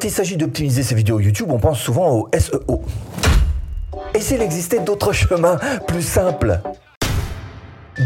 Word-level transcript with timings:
Quand 0.00 0.06
il 0.06 0.12
s'agit 0.12 0.38
d'optimiser 0.38 0.82
ses 0.82 0.94
vidéos 0.94 1.20
YouTube, 1.20 1.50
on 1.50 1.58
pense 1.58 1.78
souvent 1.78 2.10
au 2.10 2.30
SEO. 2.34 2.82
Et 4.14 4.20
s'il 4.20 4.40
existait 4.40 4.78
d'autres 4.78 5.12
chemins 5.12 5.58
plus 5.86 6.00
simples? 6.00 6.58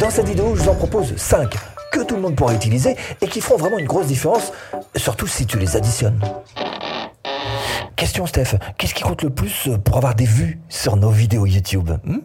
Dans 0.01 0.11
cette 0.11 0.27
vidéo, 0.27 0.57
je 0.57 0.65
vous 0.65 0.69
en 0.71 0.75
propose 0.75 1.15
5 1.15 1.55
que 1.93 2.01
tout 2.01 2.17
le 2.17 2.21
monde 2.21 2.35
pourra 2.35 2.53
utiliser 2.53 2.97
et 3.21 3.29
qui 3.29 3.41
feront 3.41 3.59
vraiment 3.59 3.79
une 3.79 3.87
grosse 3.87 4.09
différence, 4.09 4.53
surtout 4.97 5.29
si 5.29 5.47
tu 5.47 5.57
les 5.57 5.77
additionnes. 5.77 6.19
Question 7.95 8.27
Steph, 8.27 8.57
qu'est-ce 8.77 8.95
qui 8.95 9.05
compte 9.05 9.23
le 9.23 9.31
plus 9.31 9.71
pour 9.85 9.97
avoir 9.97 10.17
des 10.17 10.27
vues 10.27 10.59
sur 10.69 10.97
nos 10.97 11.11
vidéos 11.11 11.47
YouTube 11.47 11.93
hmm? 12.03 12.19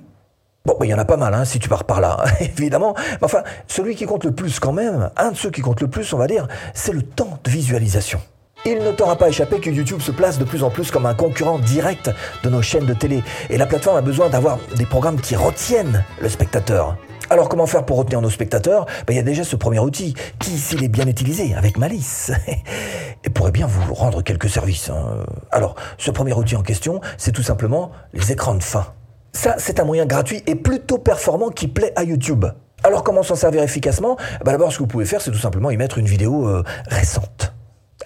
Bon, 0.66 0.78
il 0.82 0.90
y 0.90 0.96
en 0.96 1.00
a 1.00 1.06
pas 1.06 1.18
mal, 1.18 1.36
hein, 1.36 1.46
si 1.46 1.60
tu 1.60 1.70
pars 1.70 1.84
par 1.84 2.02
là, 2.02 2.18
évidemment. 2.40 2.96
Mais 2.98 3.26
enfin, 3.26 3.44
celui 3.68 3.96
qui 3.96 4.08
compte 4.08 4.26
le 4.26 4.32
plus 4.32 4.60
quand 4.60 4.74
même, 4.74 5.12
un 5.16 5.30
de 5.30 5.38
ceux 5.38 5.52
qui 5.52 5.62
compte 5.62 5.80
le 5.80 5.90
plus, 5.90 6.12
on 6.12 6.18
va 6.18 6.26
dire, 6.26 6.48
c'est 6.74 6.92
le 6.92 7.04
temps 7.04 7.38
de 7.44 7.52
visualisation. 7.52 8.20
Il 8.66 8.80
ne 8.80 8.92
t'aura 8.92 9.16
pas 9.16 9.30
échappé 9.30 9.60
que 9.60 9.70
YouTube 9.70 10.02
se 10.02 10.12
place 10.12 10.38
de 10.38 10.44
plus 10.44 10.64
en 10.64 10.70
plus 10.70 10.92
comme 10.92 11.06
un 11.06 11.14
concurrent 11.14 11.60
direct 11.60 12.12
de 12.44 12.50
nos 12.50 12.62
chaînes 12.62 12.86
de 12.86 12.94
télé. 12.94 13.24
Et 13.50 13.58
la 13.58 13.66
plateforme 13.66 13.96
a 13.96 14.02
besoin 14.02 14.30
d'avoir 14.30 14.60
des 14.76 14.86
programmes 14.86 15.22
qui 15.22 15.36
retiennent 15.38 16.04
le 16.22 16.28
spectateur. 16.28 16.98
Alors 17.30 17.48
comment 17.48 17.68
faire 17.68 17.86
pour 17.86 17.98
retenir 17.98 18.22
nos 18.22 18.30
spectateurs? 18.30 18.86
Ben, 19.08 19.14
Il 19.14 19.16
y 19.16 19.20
a 19.20 19.24
déjà 19.24 19.44
ce 19.44 19.56
premier 19.56 19.80
outil 19.80 20.14
qui, 20.40 20.58
s'il 20.58 20.84
est 20.84 20.90
bien 20.90 21.08
utilisé, 21.08 21.54
avec 21.54 21.78
malice, 21.78 22.32
et 23.24 23.30
pourrait 23.30 23.52
bien 23.52 23.66
vous 23.66 23.94
rendre 23.94 24.24
quelques 24.24 24.50
services. 24.50 24.90
Hein. 24.90 25.24
Alors, 25.52 25.76
ce 25.98 26.12
premier 26.12 26.34
outil 26.34 26.56
en 26.56 26.64
question, 26.64 27.00
c'est 27.18 27.32
tout 27.32 27.44
simplement 27.44 27.92
les 28.14 28.32
écrans 28.32 28.56
de 28.56 28.64
fin. 28.64 28.88
Ça, 29.32 29.56
c'est 29.58 29.80
un 29.80 29.86
moyen 29.86 30.06
gratuit 30.06 30.44
et 30.48 30.56
plutôt 30.56 30.98
performant 30.98 31.50
qui 31.50 31.68
plaît 31.68 31.94
à 31.96 32.04
YouTube. 32.04 32.46
Alors 32.84 33.04
comment 33.04 33.24
s'en 33.24 33.36
servir 33.36 33.62
efficacement? 33.64 34.18
Ben, 34.44 34.52
D'abord, 34.52 34.72
ce 34.72 34.78
que 34.78 34.84
vous 34.84 34.88
pouvez 34.88 35.06
faire, 35.06 35.22
c'est 35.22 35.32
tout 35.32 35.38
simplement 35.38 35.70
y 35.70 35.78
mettre 35.78 35.98
une 35.98 36.08
vidéo 36.08 36.48
euh, 36.48 36.64
récente. 36.88 37.54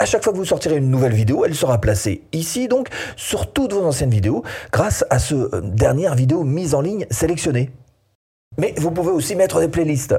À 0.03 0.05
chaque 0.05 0.21
fois 0.21 0.33
que 0.33 0.37
vous 0.37 0.43
sortirez 0.43 0.75
une 0.75 0.89
nouvelle 0.89 1.13
vidéo, 1.13 1.45
elle 1.45 1.55
sera 1.55 1.79
placée 1.79 2.23
ici, 2.33 2.67
donc 2.67 2.89
sur 3.15 3.53
toutes 3.53 3.71
vos 3.71 3.85
anciennes 3.85 4.09
vidéos, 4.09 4.43
grâce 4.69 5.05
à 5.09 5.17
ce 5.17 5.33
euh, 5.33 5.61
dernière 5.63 6.13
vidéo 6.13 6.43
mise 6.43 6.75
en 6.75 6.81
ligne 6.81 7.05
sélectionnée. 7.09 7.71
Mais 8.57 8.73
vous 8.75 8.91
pouvez 8.91 9.11
aussi 9.11 9.37
mettre 9.37 9.61
des 9.61 9.69
playlists. 9.69 10.13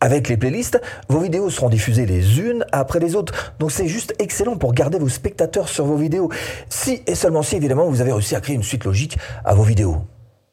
Avec 0.00 0.28
les 0.28 0.36
playlists, 0.36 0.82
vos 1.08 1.20
vidéos 1.20 1.48
seront 1.48 1.70
diffusées 1.70 2.04
les 2.04 2.40
unes 2.40 2.66
après 2.72 2.98
les 2.98 3.16
autres. 3.16 3.54
Donc 3.58 3.72
c'est 3.72 3.88
juste 3.88 4.14
excellent 4.18 4.56
pour 4.56 4.74
garder 4.74 4.98
vos 4.98 5.08
spectateurs 5.08 5.70
sur 5.70 5.86
vos 5.86 5.96
vidéos. 5.96 6.28
Si 6.68 7.02
et 7.06 7.14
seulement 7.14 7.42
si 7.42 7.56
évidemment 7.56 7.86
vous 7.86 8.02
avez 8.02 8.12
réussi 8.12 8.36
à 8.36 8.40
créer 8.42 8.56
une 8.56 8.62
suite 8.62 8.84
logique 8.84 9.16
à 9.46 9.54
vos 9.54 9.62
vidéos. 9.62 9.96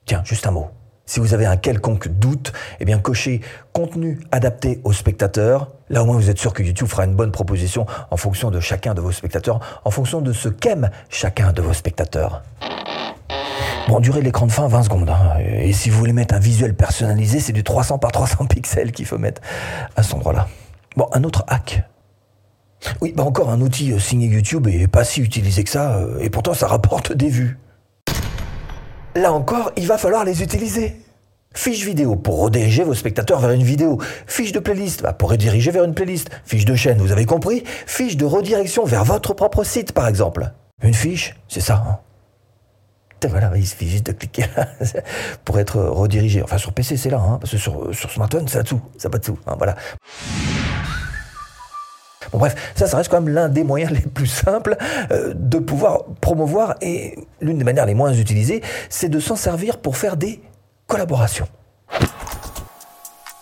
Tiens, 0.05 0.21
juste 0.23 0.47
un 0.47 0.51
mot. 0.51 0.69
Si 1.09 1.19
vous 1.19 1.33
avez 1.33 1.47
un 1.47 1.57
quelconque 1.57 2.07
doute, 2.07 2.53
eh 2.79 2.85
bien 2.85 2.99
cochez 2.99 3.41
contenu 3.73 4.19
adapté 4.31 4.79
aux 4.83 4.93
spectateurs. 4.93 5.71
Là 5.89 6.03
au 6.03 6.05
moins 6.05 6.15
vous 6.15 6.29
êtes 6.29 6.37
sûr 6.37 6.53
que 6.53 6.61
YouTube 6.61 6.87
fera 6.87 7.05
une 7.05 7.15
bonne 7.15 7.31
proposition 7.31 7.87
en 8.11 8.15
fonction 8.15 8.51
de 8.51 8.59
chacun 8.59 8.93
de 8.93 9.01
vos 9.01 9.11
spectateurs, 9.11 9.59
en 9.85 9.89
fonction 9.89 10.21
de 10.21 10.31
ce 10.33 10.49
qu'aime 10.49 10.91
chacun 11.09 11.51
de 11.51 11.63
vos 11.63 11.73
spectateurs. 11.73 12.43
Bon, 13.87 13.99
durée 13.99 14.19
de 14.19 14.25
l'écran 14.25 14.45
de 14.45 14.51
fin, 14.51 14.67
20 14.67 14.83
secondes. 14.83 15.09
Hein. 15.09 15.39
Et 15.39 15.73
si 15.73 15.89
vous 15.89 15.97
voulez 15.97 16.13
mettre 16.13 16.35
un 16.35 16.39
visuel 16.39 16.75
personnalisé, 16.75 17.39
c'est 17.39 17.53
du 17.53 17.63
300 17.63 17.97
par 17.97 18.11
300 18.11 18.45
pixels 18.45 18.91
qu'il 18.91 19.07
faut 19.07 19.17
mettre 19.17 19.41
à 19.95 20.03
cet 20.03 20.13
endroit-là. 20.13 20.47
Bon, 20.95 21.07
un 21.13 21.23
autre 21.23 21.43
hack. 21.47 21.89
Oui, 23.01 23.13
bah 23.17 23.23
encore 23.23 23.49
un 23.49 23.61
outil 23.61 23.93
euh, 23.93 23.99
signé 23.99 24.27
YouTube 24.27 24.67
et 24.67 24.87
pas 24.87 25.03
si 25.03 25.21
utilisé 25.21 25.63
que 25.63 25.71
ça, 25.71 25.95
euh, 25.95 26.19
et 26.19 26.29
pourtant 26.29 26.53
ça 26.53 26.67
rapporte 26.67 27.13
des 27.13 27.29
vues. 27.29 27.57
Là 29.15 29.33
encore, 29.33 29.71
il 29.75 29.87
va 29.87 29.97
falloir 29.97 30.23
les 30.23 30.43
utiliser. 30.43 30.95
Fiche 31.53 31.83
vidéo 31.83 32.15
pour 32.15 32.39
rediriger 32.39 32.83
vos 32.83 32.93
spectateurs 32.93 33.39
vers 33.39 33.51
une 33.51 33.63
vidéo. 33.63 33.99
Fiche 34.27 34.51
de 34.51 34.59
playlist 34.59 35.01
bah, 35.01 35.13
pour 35.13 35.31
rediriger 35.31 35.71
vers 35.71 35.83
une 35.83 35.95
playlist. 35.95 36.29
Fiche 36.45 36.65
de 36.65 36.75
chaîne, 36.75 36.99
vous 36.99 37.11
avez 37.11 37.25
compris 37.25 37.63
Fiche 37.87 38.17
de 38.17 38.25
redirection 38.25 38.85
vers 38.85 39.03
votre 39.03 39.33
propre 39.33 39.63
site, 39.63 39.93
par 39.93 40.07
exemple. 40.07 40.51
Une 40.83 40.93
fiche, 40.93 41.35
c'est 41.47 41.61
ça. 41.61 41.83
Hein 41.87 41.99
voilà, 43.27 43.51
il 43.55 43.67
suffit 43.67 43.89
juste 43.89 44.05
de 44.05 44.11
cliquer 44.13 44.45
là 44.55 44.69
pour 45.45 45.59
être 45.59 45.81
redirigé. 45.81 46.41
Enfin, 46.41 46.57
sur 46.57 46.71
PC, 46.71 46.95
c'est 46.95 47.09
là, 47.09 47.19
hein, 47.19 47.37
parce 47.39 47.51
que 47.51 47.57
sur, 47.57 47.93
smartphone, 47.93 48.47
c'est 48.47 48.63
dessous, 48.63 48.81
ça 48.97 49.09
pas 49.09 49.17
dessous. 49.17 49.37
Hein, 49.45 49.55
voilà. 49.57 49.75
Bon, 52.31 52.37
bref, 52.37 52.73
ça, 52.75 52.87
ça 52.87 52.97
reste 52.97 53.09
quand 53.09 53.21
même 53.21 53.33
l'un 53.33 53.49
des 53.49 53.63
moyens 53.63 53.91
les 53.93 54.01
plus 54.01 54.27
simples 54.27 54.77
euh, 55.11 55.33
de 55.35 55.57
pouvoir 55.57 56.05
promouvoir 56.21 56.75
et 56.81 57.17
l'une 57.41 57.57
des 57.57 57.63
manières 57.63 57.85
les 57.85 57.95
moins 57.95 58.13
utilisées, 58.13 58.61
c'est 58.89 59.09
de 59.09 59.19
s'en 59.19 59.35
servir 59.35 59.77
pour 59.77 59.97
faire 59.97 60.17
des 60.17 60.41
collaborations. 60.87 61.47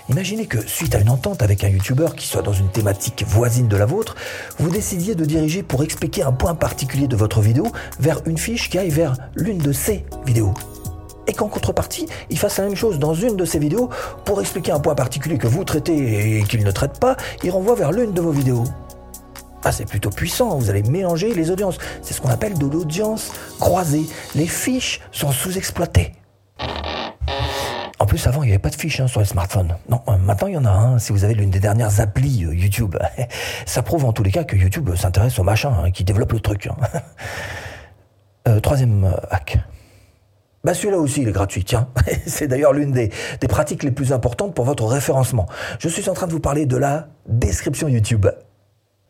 Imaginez 0.10 0.46
que, 0.46 0.66
suite 0.66 0.96
à 0.96 1.00
une 1.00 1.10
entente 1.10 1.42
avec 1.44 1.66
un 1.66 1.68
youtubeur 1.68 2.16
qui 2.16 2.28
soit 2.28 2.42
dans 2.42 2.54
une 2.54 2.70
thématique 2.70 3.26
voisine 3.28 3.68
de 3.68 3.76
la 3.76 3.86
vôtre, 3.86 4.16
vous 4.58 4.70
décidiez 4.70 5.16
de 5.16 5.26
diriger 5.26 5.64
pour 5.64 5.84
expliquer 5.84 6.24
un 6.24 6.32
point 6.32 6.56
particulier 6.56 7.08
de 7.08 7.18
votre 7.18 7.42
vidéo 7.42 7.68
vers 8.00 8.22
une 8.26 8.38
fiche 8.38 8.70
qui 8.70 8.78
aille 8.78 8.90
vers 8.90 9.16
l'une 9.36 9.58
de 9.58 9.74
ses 9.74 10.06
vidéos. 10.26 10.54
Et 11.28 11.34
qu'en 11.34 11.48
contrepartie, 11.48 12.08
il 12.30 12.40
fasse 12.40 12.58
la 12.58 12.66
même 12.66 12.76
chose 12.76 13.00
dans 13.00 13.14
une 13.14 13.36
de 13.36 13.46
ses 13.46 13.60
vidéos 13.60 13.90
pour 14.26 14.40
expliquer 14.40 14.72
un 14.72 14.80
point 14.80 14.96
particulier 14.96 15.38
que 15.38 15.48
vous 15.48 15.64
traitez 15.64 16.40
et 16.40 16.44
qu'il 16.44 16.64
ne 16.64 16.72
traite 16.72 17.00
pas, 17.00 17.18
il 17.44 17.52
renvoie 17.52 17.76
vers 17.76 17.92
l'une 17.92 18.14
de 18.14 18.22
vos 18.22 18.32
vidéos. 18.32 18.64
Ah, 19.64 19.72
c'est 19.72 19.86
plutôt 19.86 20.10
puissant, 20.10 20.58
vous 20.58 20.70
allez 20.70 20.84
mélanger 20.84 21.34
les 21.34 21.52
audiences. 21.52 21.78
C'est 22.02 22.14
ce 22.14 22.22
qu'on 22.22 22.30
appelle 22.30 22.58
de 22.58 22.66
l'audience 22.66 23.34
croisée. 23.60 24.06
Les 24.36 24.48
fiches 24.48 25.02
sont 25.12 25.32
sous-exploitées. 25.32 26.14
En 28.00 28.06
plus, 28.06 28.28
avant, 28.28 28.44
il 28.44 28.48
n'y 28.48 28.52
avait 28.52 28.60
pas 28.60 28.70
de 28.70 28.76
fiches 28.76 29.00
hein, 29.00 29.08
sur 29.08 29.20
les 29.20 29.26
smartphones. 29.26 29.76
Non, 29.90 30.02
euh, 30.08 30.18
maintenant, 30.18 30.48
il 30.48 30.54
y 30.54 30.58
en 30.58 30.66
a 30.66 30.70
un. 30.70 31.00
si 31.00 31.12
vous 31.12 31.24
avez 31.24 31.34
l'une 31.34 31.50
des 31.50 31.60
dernières 31.60 32.00
applis 32.00 32.46
euh, 32.46 32.54
YouTube. 32.54 32.96
Ça 33.66 33.82
prouve 33.82 34.06
en 34.06 34.14
tous 34.14 34.24
les 34.24 34.32
cas 34.32 34.44
que 34.44 34.56
YouTube 34.56 34.96
s'intéresse 34.96 35.40
au 35.40 35.44
machin, 35.44 35.74
hein, 35.84 35.92
qui 35.92 36.04
développe 36.04 36.32
le 36.32 36.40
truc. 36.40 36.68
Hein. 36.68 36.76
Euh, 38.48 38.62
troisième 38.62 39.14
hack. 39.30 39.58
Bah 40.64 40.74
celui-là 40.74 40.98
aussi, 40.98 41.22
il 41.22 41.30
est 41.30 41.34
gratuit, 41.34 41.64
tiens. 41.64 41.88
C'est 42.26 42.48
d'ailleurs 42.48 42.74
l'une 42.74 42.92
des, 42.92 43.12
des 43.40 43.48
pratiques 43.48 43.84
les 43.84 43.92
plus 43.92 44.12
importantes 44.12 44.54
pour 44.54 44.66
votre 44.66 44.86
référencement. 44.86 45.48
Je 45.80 45.88
suis 45.88 46.10
en 46.10 46.14
train 46.14 46.28
de 46.28 46.32
vous 46.32 46.40
parler 46.40 46.66
de 46.66 46.78
la 46.78 47.08
description 47.28 47.88
YouTube. 47.88 48.28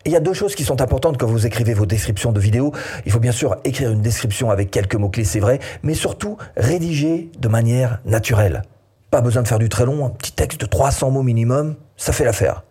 Il 0.06 0.12
y 0.12 0.16
a 0.16 0.22
deux 0.22 0.34
choses 0.34 0.56
qui 0.56 0.64
sont 0.64 0.82
importantes 0.82 1.18
quand 1.18 1.28
vous 1.28 1.46
écrivez 1.46 1.74
vos 1.74 1.86
descriptions 1.86 2.32
de 2.32 2.40
vidéos. 2.40 2.72
Il 3.06 3.12
faut 3.12 3.20
bien 3.20 3.34
sûr 3.34 3.58
écrire 3.66 3.92
une 3.92 4.02
description 4.02 4.50
avec 4.50 4.72
quelques 4.72 4.96
mots-clés, 4.96 5.26
c'est 5.26 5.42
vrai, 5.42 5.60
mais 5.84 5.96
surtout 5.96 6.38
rédiger 6.56 7.30
de 7.40 7.48
manière 7.50 8.00
naturelle. 8.06 8.62
Pas 9.12 9.22
besoin 9.22 9.42
de 9.42 9.48
faire 9.48 9.60
du 9.60 9.68
très 9.68 9.86
long, 9.86 10.06
un 10.06 10.10
petit 10.10 10.32
texte 10.32 10.62
de 10.62 10.66
300 10.66 11.12
mots 11.12 11.24
minimum, 11.24 11.76
ça 11.98 12.14
fait 12.14 12.24
l'affaire. 12.24 12.64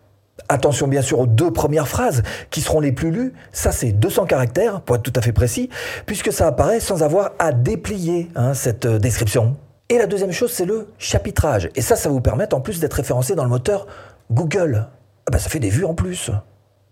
Attention 0.49 0.87
bien 0.87 1.01
sûr 1.01 1.19
aux 1.19 1.27
deux 1.27 1.51
premières 1.51 1.87
phrases 1.87 2.23
qui 2.49 2.61
seront 2.61 2.79
les 2.79 2.91
plus 2.91 3.11
lues. 3.11 3.33
Ça 3.51 3.71
c'est 3.71 3.91
200 3.91 4.25
caractères 4.25 4.81
pour 4.81 4.95
être 4.95 5.03
tout 5.03 5.13
à 5.15 5.21
fait 5.21 5.33
précis, 5.33 5.69
puisque 6.05 6.31
ça 6.31 6.47
apparaît 6.47 6.79
sans 6.79 7.03
avoir 7.03 7.31
à 7.39 7.51
déplier 7.51 8.29
hein, 8.35 8.53
cette 8.53 8.85
euh, 8.85 8.99
description. 8.99 9.55
Et 9.89 9.97
la 9.97 10.05
deuxième 10.05 10.31
chose 10.31 10.51
c'est 10.51 10.65
le 10.65 10.87
chapitrage. 10.97 11.69
Et 11.75 11.81
ça, 11.81 11.95
ça 11.95 12.09
vous 12.09 12.21
permet 12.21 12.53
en 12.53 12.61
plus 12.61 12.79
d'être 12.79 12.93
référencé 12.93 13.35
dans 13.35 13.43
le 13.43 13.49
moteur 13.49 13.87
Google. 14.31 14.87
Ah 15.25 15.31
bah, 15.31 15.39
ça 15.39 15.49
fait 15.49 15.59
des 15.59 15.69
vues 15.69 15.85
en 15.85 15.93
plus 15.93 16.31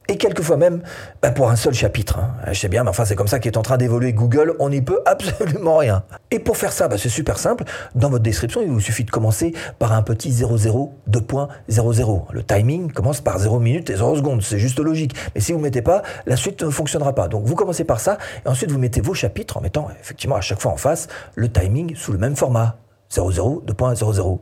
et 0.08 0.18
quelquefois 0.18 0.58
même 0.58 0.82
bah, 1.22 1.32
pour 1.32 1.50
un 1.50 1.56
seul 1.56 1.74
chapitre. 1.74 2.20
Hein. 2.20 2.36
Je 2.52 2.60
sais 2.60 2.68
bien, 2.68 2.84
mais 2.84 2.90
enfin 2.90 3.06
c'est 3.06 3.16
comme 3.16 3.28
ça 3.28 3.40
qu'est 3.40 3.58
en 3.58 3.62
train 3.62 3.78
d'évoluer 3.78 4.14
Google, 4.14 4.56
on 4.60 4.70
n'y 4.70 4.82
peut 4.82 5.02
absolument 5.06 5.78
rien. 5.78 6.04
Et 6.32 6.40
pour 6.40 6.58
faire 6.58 6.72
ça, 6.72 6.88
bah, 6.88 6.98
c'est 6.98 7.10
super 7.10 7.38
simple. 7.38 7.64
Dans 7.96 8.10
votre 8.10 8.24
description, 8.24 8.62
il 8.62 8.70
vous 8.70 8.80
suffit 8.80 9.04
de 9.04 9.12
commencer 9.12 9.54
par 9.80 9.94
un 9.94 10.02
petit 10.02 10.32
00.2.00. 10.32 12.22
Le 12.32 12.44
timing 12.44 12.92
commence 12.92 13.22
par 13.22 13.40
0 13.40 13.60
minutes 13.60 13.90
et 13.90 13.96
0 13.96 14.18
secondes, 14.18 14.42
c'est 14.42 14.60
juste 14.60 14.80
logique. 14.80 15.16
Mais 15.34 15.42
si 15.42 15.52
vous 15.52 15.60
ne 15.60 15.64
mettez 15.64 15.82
pas, 15.82 16.04
la 16.26 16.36
suite 16.36 16.64
ne 16.64 16.70
fonctionnera 16.70 17.14
pas. 17.14 17.28
Donc 17.28 17.46
vous 17.46 17.56
commencez 17.56 17.84
par 17.84 18.00
ça, 18.00 18.18
et 18.46 18.50
ensuite 18.50 18.72
vous 18.72 18.80
mettez 18.80 19.02
vos 19.02 19.14
chapitres 19.14 19.58
en 19.58 19.62
mettant 19.62 19.88
effectivement 20.02 20.36
à 20.36 20.42
chaque 20.42 20.62
fois 20.62 20.72
en 20.72 20.78
face 20.78 21.08
le 21.36 21.52
timing 21.52 21.96
sous 21.96 22.12
le 22.12 22.18
même 22.18 22.36
format. 22.36 22.78
00.2.00. 23.12 24.40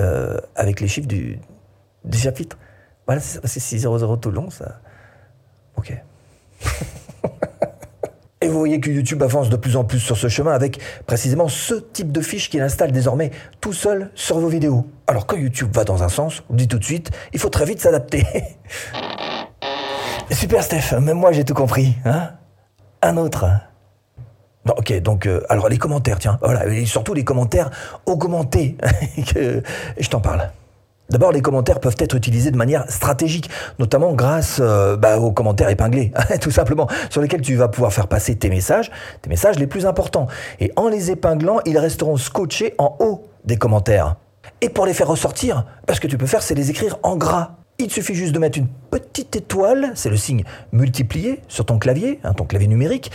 Euh, 0.00 0.36
avec 0.54 0.80
les 0.80 0.86
chiffres 0.86 1.08
du, 1.08 1.40
du 2.04 2.18
chapitre. 2.18 2.56
Voilà, 3.08 3.22
c'est 3.22 3.58
600 3.58 4.18
tout 4.18 4.28
le 4.28 4.36
long, 4.36 4.50
ça. 4.50 4.80
Ok. 5.76 5.96
Et 8.42 8.48
vous 8.48 8.58
voyez 8.58 8.78
que 8.80 8.90
YouTube 8.90 9.22
avance 9.22 9.48
de 9.48 9.56
plus 9.56 9.76
en 9.76 9.84
plus 9.84 9.98
sur 9.98 10.16
ce 10.16 10.28
chemin 10.28 10.52
avec 10.52 10.78
précisément 11.06 11.48
ce 11.48 11.74
type 11.74 12.12
de 12.12 12.20
fiche 12.20 12.50
qu'il 12.50 12.60
installe 12.60 12.92
désormais 12.92 13.30
tout 13.62 13.72
seul 13.72 14.10
sur 14.14 14.38
vos 14.38 14.48
vidéos. 14.48 14.86
Alors 15.06 15.26
quand 15.26 15.36
YouTube 15.36 15.70
va 15.74 15.84
dans 15.84 16.02
un 16.02 16.10
sens, 16.10 16.44
on 16.50 16.54
dit 16.54 16.68
tout 16.68 16.78
de 16.78 16.84
suite, 16.84 17.10
il 17.32 17.40
faut 17.40 17.48
très 17.48 17.64
vite 17.64 17.80
s'adapter. 17.80 18.24
Super 20.30 20.62
Steph, 20.62 20.92
même 21.00 21.16
moi 21.16 21.32
j'ai 21.32 21.44
tout 21.44 21.54
compris. 21.54 21.96
Hein 22.04 22.32
un 23.00 23.16
autre. 23.16 23.46
ok, 24.66 25.00
donc 25.00 25.26
euh, 25.26 25.42
alors 25.48 25.68
les 25.68 25.78
commentaires, 25.78 26.18
tiens, 26.18 26.38
voilà, 26.42 26.66
et 26.66 26.84
surtout 26.84 27.14
les 27.14 27.24
commentaires 27.24 27.70
augmentés, 28.06 28.76
que 29.34 29.62
je 29.98 30.08
t'en 30.10 30.20
parle. 30.20 30.50
D'abord, 31.10 31.32
les 31.32 31.40
commentaires 31.40 31.80
peuvent 31.80 31.96
être 31.98 32.16
utilisés 32.16 32.50
de 32.50 32.56
manière 32.58 32.84
stratégique, 32.90 33.48
notamment 33.78 34.12
grâce 34.12 34.58
euh, 34.60 34.96
bah, 34.96 35.18
aux 35.18 35.32
commentaires 35.32 35.70
épinglés, 35.70 36.12
tout 36.42 36.50
simplement, 36.50 36.86
sur 37.08 37.22
lesquels 37.22 37.40
tu 37.40 37.54
vas 37.56 37.68
pouvoir 37.68 37.94
faire 37.94 38.08
passer 38.08 38.36
tes 38.36 38.50
messages, 38.50 38.90
tes 39.22 39.30
messages 39.30 39.58
les 39.58 39.66
plus 39.66 39.86
importants. 39.86 40.26
Et 40.60 40.70
en 40.76 40.88
les 40.88 41.10
épinglant, 41.10 41.60
ils 41.64 41.78
resteront 41.78 42.18
scotchés 42.18 42.74
en 42.76 42.94
haut 43.00 43.24
des 43.46 43.56
commentaires. 43.56 44.16
Et 44.60 44.68
pour 44.68 44.84
les 44.84 44.92
faire 44.92 45.08
ressortir, 45.08 45.64
bah, 45.86 45.94
ce 45.94 46.00
que 46.00 46.08
tu 46.08 46.18
peux 46.18 46.26
faire, 46.26 46.42
c'est 46.42 46.54
les 46.54 46.68
écrire 46.68 46.98
en 47.02 47.16
gras. 47.16 47.52
Il 47.78 47.90
suffit 47.90 48.14
juste 48.14 48.32
de 48.32 48.38
mettre 48.38 48.58
une 48.58 48.68
petite 48.90 49.34
étoile, 49.36 49.92
c'est 49.94 50.10
le 50.10 50.16
signe 50.16 50.42
multiplié 50.72 51.40
sur 51.48 51.64
ton 51.64 51.78
clavier, 51.78 52.20
hein, 52.22 52.34
ton 52.34 52.44
clavier 52.44 52.68
numérique. 52.68 53.12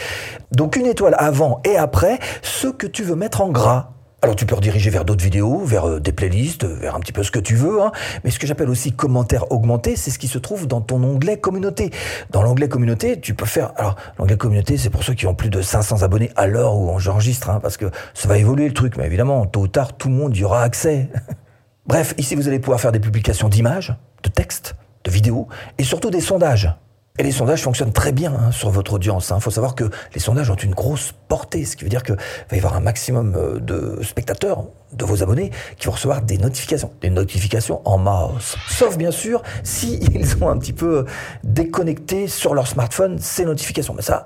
Donc 0.51 0.77
une 0.77 0.85
étoile 0.87 1.15
avant 1.19 1.61
et 1.63 1.77
après 1.77 2.17
ce 2.41 2.69
que 2.69 2.87
tu 2.87 3.03
veux 3.03 3.15
mettre 3.15 3.41
en 3.41 3.49
gras. 3.49 3.91
Alors 4.23 4.37
tu 4.37 4.45
peux 4.45 4.55
rediriger 4.55 4.89
vers 4.89 5.03
d'autres 5.03 5.21
vidéos, 5.21 5.65
vers 5.65 5.85
euh, 5.85 5.99
des 5.99 6.13
playlists, 6.13 6.63
vers 6.63 6.95
un 6.95 7.01
petit 7.01 7.11
peu 7.11 7.23
ce 7.23 7.29
que 7.29 7.39
tu 7.39 7.55
veux. 7.55 7.81
Hein. 7.81 7.91
Mais 8.23 8.31
ce 8.31 8.39
que 8.39 8.47
j'appelle 8.47 8.69
aussi 8.69 8.93
commentaires 8.93 9.51
augmentés, 9.51 9.97
c'est 9.97 10.11
ce 10.11 10.17
qui 10.17 10.29
se 10.29 10.37
trouve 10.37 10.65
dans 10.65 10.79
ton 10.79 11.03
onglet 11.03 11.41
communauté. 11.41 11.91
Dans 12.29 12.41
l'onglet 12.41 12.69
communauté, 12.69 13.19
tu 13.19 13.33
peux 13.33 13.45
faire... 13.45 13.73
Alors 13.75 13.97
l'onglet 14.17 14.37
communauté, 14.37 14.77
c'est 14.77 14.89
pour 14.89 15.03
ceux 15.03 15.13
qui 15.13 15.27
ont 15.27 15.35
plus 15.35 15.49
de 15.49 15.61
500 15.61 16.03
abonnés 16.03 16.31
à 16.37 16.47
l'heure 16.47 16.77
où 16.77 16.97
j'enregistre, 17.01 17.49
hein, 17.49 17.59
parce 17.61 17.75
que 17.75 17.91
ça 18.13 18.29
va 18.29 18.37
évoluer 18.37 18.65
le 18.65 18.73
truc. 18.73 18.95
Mais 18.95 19.07
évidemment, 19.07 19.45
tôt 19.45 19.59
ou 19.59 19.67
tard, 19.67 19.97
tout 19.97 20.07
le 20.07 20.15
monde 20.15 20.37
y 20.37 20.45
aura 20.45 20.61
accès. 20.61 21.09
Bref, 21.85 22.13
ici 22.17 22.35
vous 22.35 22.47
allez 22.47 22.59
pouvoir 22.59 22.79
faire 22.79 22.93
des 22.93 23.01
publications 23.01 23.49
d'images, 23.49 23.93
de 24.23 24.29
textes, 24.29 24.75
de 25.03 25.11
vidéos, 25.11 25.49
et 25.77 25.83
surtout 25.83 26.11
des 26.11 26.21
sondages. 26.21 26.73
Et 27.19 27.21
les 27.23 27.31
sondages 27.31 27.61
fonctionnent 27.61 27.93
très 27.93 28.11
bien 28.11 28.33
hein, 28.33 28.51
sur 28.51 28.71
votre 28.71 28.93
audience. 28.93 29.29
Il 29.29 29.33
hein. 29.33 29.39
faut 29.39 29.51
savoir 29.51 29.75
que 29.75 29.83
les 30.15 30.19
sondages 30.19 30.49
ont 30.49 30.55
une 30.55 30.73
grosse 30.73 31.13
portée, 31.27 31.63
ce 31.63 31.75
qui 31.75 31.83
veut 31.83 31.89
dire 31.89 32.01
qu'il 32.01 32.15
va 32.15 32.55
y 32.55 32.57
avoir 32.57 32.75
un 32.75 32.79
maximum 32.79 33.35
euh, 33.35 33.59
de 33.59 33.99
spectateurs, 34.01 34.65
de 34.93 35.05
vos 35.05 35.21
abonnés, 35.21 35.51
qui 35.77 35.85
vont 35.85 35.91
recevoir 35.91 36.23
des 36.23 36.39
notifications, 36.39 36.91
des 37.01 37.11
notifications 37.11 37.87
en 37.87 37.99
mouse. 37.99 38.55
Sauf 38.67 38.97
bien 38.97 39.11
sûr 39.11 39.43
si 39.63 39.99
ils 40.11 40.43
ont 40.43 40.49
un 40.49 40.57
petit 40.57 40.73
peu 40.73 41.05
déconnecté 41.43 42.27
sur 42.27 42.55
leur 42.55 42.65
smartphone 42.65 43.19
ces 43.19 43.45
notifications. 43.45 43.93
Mais 43.93 44.01
ça, 44.01 44.25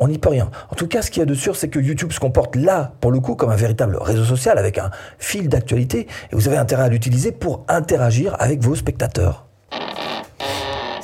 on 0.00 0.08
n'y 0.08 0.18
peut 0.18 0.30
rien. 0.30 0.50
En 0.72 0.74
tout 0.74 0.88
cas, 0.88 1.02
ce 1.02 1.12
qu'il 1.12 1.20
y 1.20 1.22
a 1.22 1.26
de 1.26 1.34
sûr, 1.34 1.54
c'est 1.54 1.68
que 1.68 1.78
YouTube 1.78 2.10
se 2.10 2.18
comporte 2.18 2.56
là, 2.56 2.92
pour 3.00 3.12
le 3.12 3.20
coup, 3.20 3.36
comme 3.36 3.50
un 3.50 3.56
véritable 3.56 3.98
réseau 4.00 4.24
social 4.24 4.58
avec 4.58 4.78
un 4.78 4.90
fil 5.20 5.48
d'actualité, 5.48 6.08
et 6.32 6.34
vous 6.34 6.48
avez 6.48 6.56
intérêt 6.56 6.82
à 6.82 6.88
l'utiliser 6.88 7.30
pour 7.30 7.64
interagir 7.68 8.34
avec 8.40 8.64
vos 8.64 8.74
spectateurs. 8.74 9.46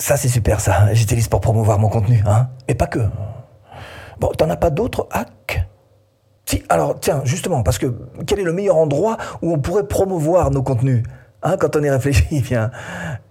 Ça, 0.03 0.17
c'est 0.17 0.29
super, 0.29 0.59
ça. 0.59 0.93
J'utilise 0.95 1.29
pour 1.29 1.41
promouvoir 1.41 1.79
mon 1.79 1.89
contenu, 1.89 2.25
hein. 2.27 2.49
Et 2.67 2.75
pas 2.75 2.89
que. 2.89 2.99
Bon, 4.19 4.33
t'en 4.37 4.51
as 4.51 4.57
pas 4.57 4.71
d'autres 4.71 5.07
hacks? 5.13 5.65
Si, 6.45 6.65
alors, 6.69 6.99
tiens, 6.99 7.23
justement, 7.25 7.63
parce 7.63 7.79
que 7.79 7.87
quel 8.27 8.41
est 8.41 8.43
le 8.43 8.53
meilleur 8.53 8.79
endroit 8.79 9.17
où 9.43 9.53
on 9.53 9.61
pourrait 9.61 9.87
promouvoir 9.87 10.51
nos 10.51 10.65
contenus? 10.65 11.05
Hein, 11.45 11.57
Quand 11.57 11.77
on 11.77 11.85
y 11.85 11.89
réfléchit, 11.89 12.41
bien. 12.49 12.73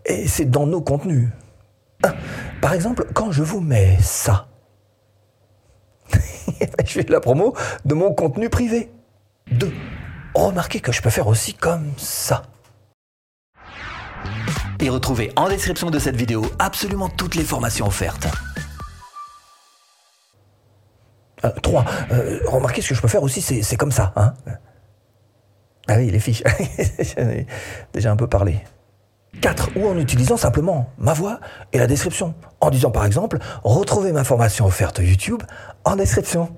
Et 0.06 0.30
c'est 0.30 0.46
dans 0.46 0.66
nos 0.66 0.80
contenus. 0.80 1.28
par 2.62 2.72
exemple, 2.72 3.06
quand 3.14 3.34
je 3.34 3.44
vous 3.44 3.60
mets 3.60 3.98
ça, 4.00 4.48
je 6.14 6.94
fais 6.94 7.06
la 7.10 7.20
promo 7.20 7.54
de 7.84 7.96
mon 7.96 8.14
contenu 8.14 8.50
privé. 8.50 8.90
Deux, 9.52 9.74
remarquez 10.34 10.80
que 10.80 10.94
je 10.94 11.02
peux 11.02 11.10
faire 11.10 11.28
aussi 11.28 11.54
comme 11.54 11.92
ça 11.98 12.44
et 14.82 14.90
retrouvez 14.90 15.32
en 15.36 15.48
description 15.48 15.90
de 15.90 16.00
cette 16.00 16.16
vidéo 16.16 16.46
absolument 16.60 17.10
toutes 17.10 17.36
les 17.36 17.44
formations 17.44 17.88
offertes. 17.88 18.28
3. 21.64 21.86
Euh, 22.12 22.14
euh, 22.14 22.40
remarquez 22.48 22.82
ce 22.82 22.90
que 22.90 22.96
je 22.96 23.02
peux 23.02 23.08
faire 23.08 23.24
aussi, 23.24 23.42
c'est 23.42 23.76
comme 23.78 23.92
ça. 23.92 24.14
Hein 24.16 24.34
ah 25.88 25.96
oui, 25.98 26.12
les 26.12 26.20
fiches. 26.20 26.44
J'en 27.00 27.24
ai 27.30 27.48
déjà 27.94 28.12
un 28.12 28.16
peu 28.16 28.28
parlé. 28.28 28.64
4. 29.42 29.72
Ou 29.78 29.88
en 29.88 29.98
utilisant 29.98 30.38
simplement 30.38 30.90
ma 30.98 31.14
voix 31.14 31.40
et 31.74 31.80
la 31.80 31.88
description. 31.88 32.36
En 32.60 32.70
disant 32.70 32.92
par 32.92 33.06
exemple, 33.06 33.40
retrouvez 33.64 34.12
ma 34.12 34.24
formation 34.24 34.66
offerte 34.66 35.00
YouTube 35.00 35.42
en 35.84 35.96
description. 35.96 36.56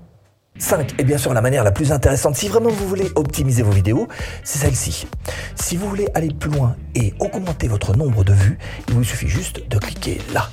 5. 0.58 0.96
Et 1.00 1.04
bien 1.04 1.18
sûr, 1.18 1.34
la 1.34 1.42
manière 1.42 1.64
la 1.64 1.72
plus 1.72 1.92
intéressante, 1.92 2.36
si 2.36 2.48
vraiment 2.48 2.70
vous 2.70 2.88
voulez 2.88 3.10
optimiser 3.16 3.64
vos 3.64 3.72
vidéos, 3.72 4.08
c'est 4.44 4.60
celle-ci. 4.60 5.08
Si 5.56 5.78
vous 5.78 5.88
voulez 5.90 6.08
aller 6.14 6.30
plus 6.34 6.52
loin 6.52 6.76
et 6.96 7.14
augmenter 7.20 7.68
votre 7.68 7.96
nombre 7.96 8.24
de 8.24 8.34
vues, 8.34 8.58
il 8.88 8.94
vous 8.94 9.04
suffit 9.04 9.28
juste 9.28 9.68
de 9.70 9.78
cliquer 9.78 10.20
là. 10.34 10.50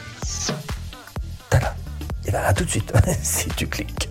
Tada. 1.49 1.75
Et 2.27 2.31
bien, 2.31 2.41
à 2.41 2.53
tout 2.53 2.65
de 2.65 2.71
suite, 2.71 2.93
si 3.23 3.49
tu 3.51 3.67
cliques. 3.67 4.10